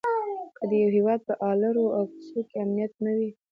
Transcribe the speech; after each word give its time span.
که 0.57 0.63
د 0.69 0.71
یوه 0.81 0.91
هيواد 0.97 1.19
په 1.27 1.33
الرو 1.49 1.85
او 1.97 2.03
کوڅو 2.11 2.39
کې 2.49 2.55
امنيت 2.63 2.93
نه 3.05 3.11
وي؛ 3.17 3.29